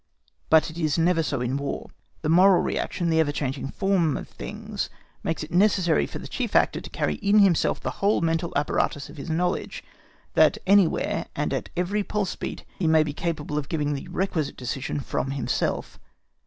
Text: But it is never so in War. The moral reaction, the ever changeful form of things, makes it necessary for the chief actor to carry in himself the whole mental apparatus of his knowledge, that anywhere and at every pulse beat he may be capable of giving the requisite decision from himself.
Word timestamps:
But 0.49 0.71
it 0.71 0.79
is 0.79 0.97
never 0.97 1.21
so 1.21 1.41
in 1.41 1.57
War. 1.57 1.91
The 2.23 2.29
moral 2.29 2.63
reaction, 2.63 3.11
the 3.11 3.19
ever 3.19 3.31
changeful 3.31 3.69
form 3.69 4.17
of 4.17 4.27
things, 4.27 4.89
makes 5.21 5.43
it 5.43 5.51
necessary 5.51 6.07
for 6.07 6.17
the 6.17 6.27
chief 6.27 6.55
actor 6.55 6.81
to 6.81 6.89
carry 6.89 7.17
in 7.17 7.37
himself 7.37 7.79
the 7.79 7.91
whole 8.01 8.19
mental 8.19 8.51
apparatus 8.55 9.11
of 9.11 9.17
his 9.17 9.29
knowledge, 9.29 9.83
that 10.33 10.57
anywhere 10.65 11.27
and 11.35 11.53
at 11.53 11.69
every 11.77 12.01
pulse 12.03 12.35
beat 12.35 12.65
he 12.79 12.87
may 12.87 13.03
be 13.03 13.13
capable 13.13 13.59
of 13.59 13.69
giving 13.69 13.93
the 13.93 14.07
requisite 14.07 14.57
decision 14.57 15.01
from 15.01 15.29
himself. 15.29 15.99